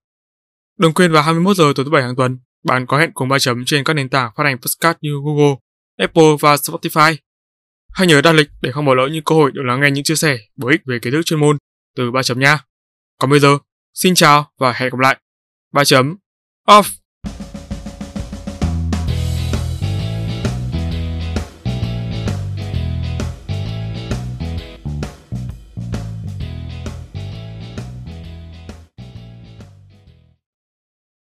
Đừng 0.78 0.94
quên 0.94 1.12
vào 1.12 1.24
21 1.24 1.58
giờ 1.58 1.74
tối 1.76 1.86
thứ 1.86 1.92
bảy 1.92 2.04
hàng 2.04 2.16
tuần, 2.16 2.40
bạn 2.64 2.86
có 2.86 2.98
hẹn 2.98 3.12
cùng 3.14 3.30
ba 3.30 3.40
chấm 3.40 3.66
trên 3.66 3.84
các 3.84 3.94
nền 3.94 4.10
tảng 4.10 4.32
phát 4.36 4.44
hành 4.44 4.58
podcast 4.58 4.98
như 5.02 5.12
Google, 5.26 5.56
Apple 5.98 6.36
và 6.40 6.56
Spotify. 6.56 7.16
Hãy 7.92 8.08
nhớ 8.08 8.22
đặt 8.22 8.34
lịch 8.34 8.50
để 8.62 8.72
không 8.72 8.86
bỏ 8.86 8.94
lỡ 8.94 9.08
những 9.12 9.24
cơ 9.24 9.36
hội 9.36 9.52
được 9.52 9.62
lắng 9.66 9.82
nghe 9.82 9.92
những 9.92 10.04
chia 10.04 10.16
sẻ 10.16 10.40
bổ 10.56 10.68
ích 10.68 10.82
về 10.86 11.00
kiến 11.00 11.14
thức 11.14 11.22
chuyên 11.26 11.40
môn 11.40 11.58
từ 11.96 12.12
ba 12.12 12.24
chấm 12.24 12.40
nha. 12.40 12.60
Còn 13.20 13.30
bây 13.30 13.40
giờ, 13.40 13.58
Xin 13.94 14.16
chào 14.16 14.52
và 14.58 14.74
hẹn 14.74 14.90
gặp 14.90 15.00
lại. 15.00 15.18
ba 15.74 15.84
chấm 15.84 16.18
off 16.68 16.84